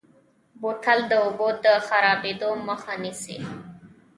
بوتل 0.61 0.99
د 1.07 1.13
اوبو 1.25 1.47
د 1.63 1.65
خرابېدو 1.87 2.49
مخه 2.67 2.93
نیسي. 3.03 3.37